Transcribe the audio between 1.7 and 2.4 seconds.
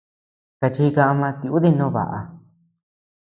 no baʼa.